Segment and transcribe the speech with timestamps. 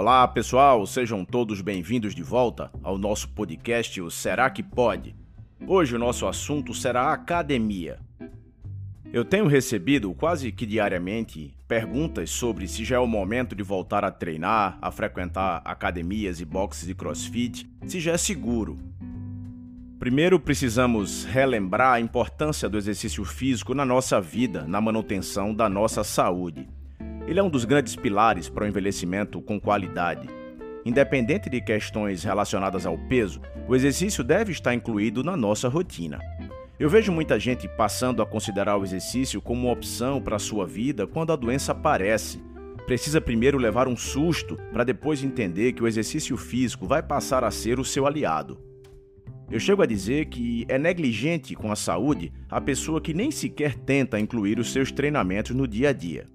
[0.00, 5.14] Olá pessoal, sejam todos bem-vindos de volta ao nosso podcast o Será que Pode?
[5.66, 7.98] Hoje o nosso assunto será academia.
[9.12, 14.02] Eu tenho recebido quase que diariamente perguntas sobre se já é o momento de voltar
[14.02, 18.78] a treinar, a frequentar academias e boxes de crossfit, se já é seguro.
[19.98, 26.02] Primeiro, precisamos relembrar a importância do exercício físico na nossa vida, na manutenção da nossa
[26.02, 26.79] saúde.
[27.30, 30.28] Ele é um dos grandes pilares para o envelhecimento com qualidade.
[30.84, 36.18] Independente de questões relacionadas ao peso, o exercício deve estar incluído na nossa rotina.
[36.76, 40.66] Eu vejo muita gente passando a considerar o exercício como uma opção para a sua
[40.66, 42.42] vida quando a doença aparece.
[42.84, 47.50] Precisa primeiro levar um susto para depois entender que o exercício físico vai passar a
[47.52, 48.58] ser o seu aliado.
[49.48, 53.76] Eu chego a dizer que é negligente com a saúde a pessoa que nem sequer
[53.76, 56.26] tenta incluir os seus treinamentos no dia a dia.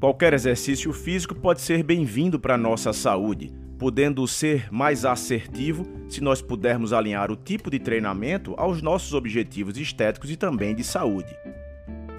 [0.00, 6.22] Qualquer exercício físico pode ser bem-vindo para a nossa saúde, podendo ser mais assertivo se
[6.22, 11.36] nós pudermos alinhar o tipo de treinamento aos nossos objetivos estéticos e também de saúde.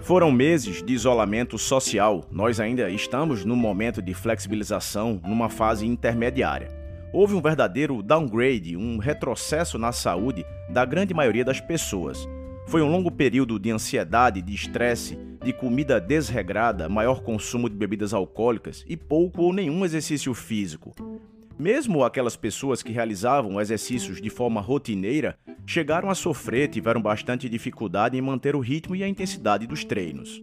[0.01, 6.81] Foram meses de isolamento social, nós ainda estamos num momento de flexibilização, numa fase intermediária
[7.13, 12.27] houve um verdadeiro downgrade, um retrocesso na saúde da grande maioria das pessoas.
[12.67, 18.13] Foi um longo período de ansiedade, de estresse, de comida desregrada, maior consumo de bebidas
[18.13, 20.93] alcoólicas e pouco ou nenhum exercício físico.
[21.57, 28.17] Mesmo aquelas pessoas que realizavam exercícios de forma rotineira chegaram a sofrer, tiveram bastante dificuldade
[28.17, 30.41] em manter o ritmo e a intensidade dos treinos.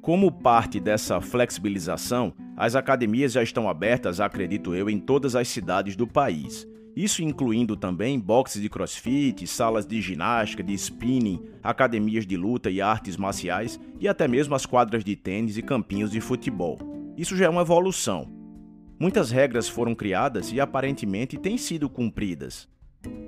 [0.00, 5.96] Como parte dessa flexibilização, as academias já estão abertas, acredito eu, em todas as cidades
[5.96, 6.66] do país.
[6.96, 12.80] Isso incluindo também boxes de crossfit, salas de ginástica, de spinning, academias de luta e
[12.80, 16.78] artes marciais e até mesmo as quadras de tênis e campinhos de futebol.
[17.16, 18.32] Isso já é uma evolução.
[18.98, 22.68] Muitas regras foram criadas e aparentemente têm sido cumpridas.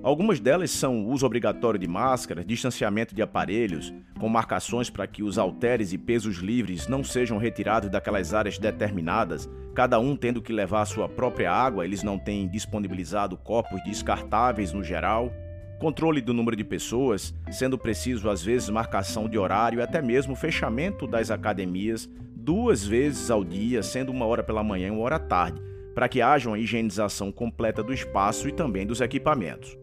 [0.06, 5.37] Algumas delas são uso obrigatório de máscaras, distanciamento de aparelhos, com marcações para que os
[5.37, 10.82] halteres e pesos livres não sejam retirados daquelas áreas determinadas, cada um tendo que levar
[10.82, 15.32] a sua própria água, eles não têm disponibilizado copos descartáveis no geral.
[15.81, 20.37] Controle do número de pessoas, sendo preciso às vezes marcação de horário e até mesmo
[20.37, 25.16] fechamento das academias duas vezes ao dia, sendo uma hora pela manhã e uma hora
[25.16, 29.78] à tarde para que haja uma higienização completa do espaço e também dos equipamentos.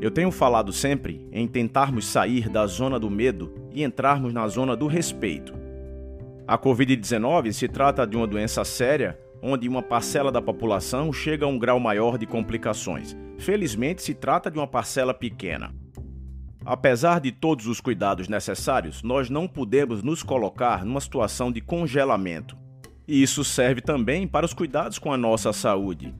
[0.00, 4.74] Eu tenho falado sempre em tentarmos sair da zona do medo e entrarmos na zona
[4.74, 5.54] do respeito.
[6.44, 11.48] A Covid-19 se trata de uma doença séria onde uma parcela da população chega a
[11.48, 13.16] um grau maior de complicações.
[13.38, 15.72] Felizmente, se trata de uma parcela pequena.
[16.64, 22.61] Apesar de todos os cuidados necessários, nós não podemos nos colocar numa situação de congelamento.
[23.12, 26.14] E isso serve também para os cuidados com a nossa saúde.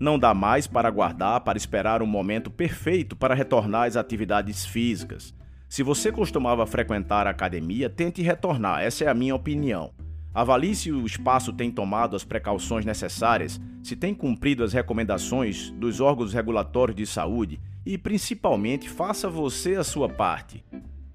[0.00, 5.32] Não dá mais para aguardar, para esperar um momento perfeito para retornar às atividades físicas.
[5.68, 9.92] Se você costumava frequentar a academia, tente retornar, essa é a minha opinião.
[10.34, 16.00] Avalie se o espaço tem tomado as precauções necessárias, se tem cumprido as recomendações dos
[16.00, 20.64] órgãos regulatórios de saúde e, principalmente, faça você a sua parte.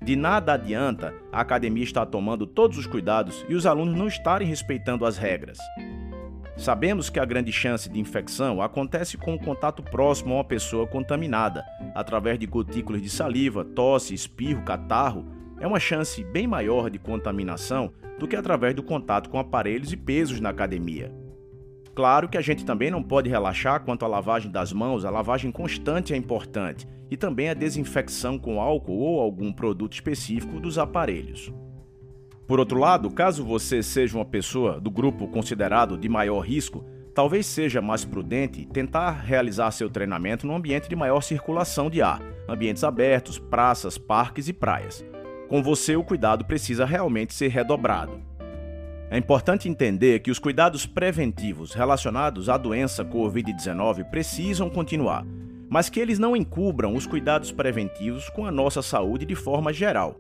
[0.04, 4.46] De nada adianta a academia estar tomando todos os cuidados e os alunos não estarem
[4.46, 5.58] respeitando as regras.
[6.58, 10.86] Sabemos que a grande chance de infecção acontece com o contato próximo a uma pessoa
[10.86, 11.66] contaminada,
[11.96, 15.26] através de gotículas de saliva, tosse, espirro, catarro.
[15.60, 19.98] É uma chance bem maior de contaminação do que através do contato com aparelhos e
[19.98, 21.23] pesos na academia.
[21.96, 25.52] Claro que a gente também não pode relaxar quanto à lavagem das mãos, a lavagem
[25.52, 31.54] constante é importante, e também a desinfecção com álcool ou algum produto específico dos aparelhos.
[32.48, 36.84] Por outro lado, caso você seja uma pessoa do grupo considerado de maior risco,
[37.14, 42.22] talvez seja mais prudente tentar realizar seu treinamento num ambiente de maior circulação de ar,
[42.50, 45.06] ambientes abertos, praças, parques e praias.
[45.48, 48.20] Com você, o cuidado precisa realmente ser redobrado.
[49.14, 55.24] É importante entender que os cuidados preventivos relacionados à doença Covid-19 precisam continuar,
[55.70, 60.20] mas que eles não encubram os cuidados preventivos com a nossa saúde de forma geral.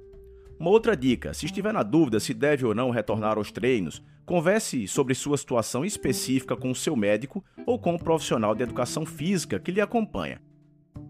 [0.59, 4.87] Uma outra dica: se estiver na dúvida se deve ou não retornar aos treinos, converse
[4.87, 9.59] sobre sua situação específica com o seu médico ou com o profissional de educação física
[9.59, 10.39] que lhe acompanha.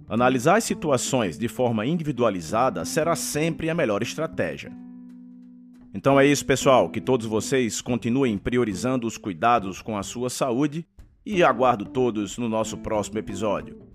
[0.08, 4.72] Analisar as situações de forma individualizada será sempre a melhor estratégia.
[5.94, 6.90] Então é isso, pessoal.
[6.90, 10.86] Que todos vocês continuem priorizando os cuidados com a sua saúde
[11.26, 13.93] e aguardo todos no nosso próximo episódio.